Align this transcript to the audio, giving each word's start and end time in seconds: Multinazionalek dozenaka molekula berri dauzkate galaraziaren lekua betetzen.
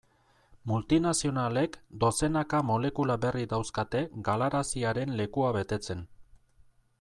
Multinazionalek 0.69 1.77
dozenaka 2.03 2.61
molekula 2.69 3.17
berri 3.27 3.45
dauzkate 3.53 4.01
galaraziaren 4.29 5.15
lekua 5.21 5.53
betetzen. 5.59 6.03